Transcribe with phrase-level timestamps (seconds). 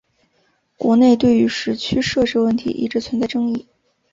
[0.79, 3.67] 国内对于时区设置问题一直存在争议。